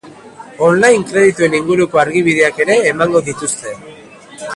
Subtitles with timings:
[0.67, 3.75] Online kredituen inguruko argibideak ere emango dituzte.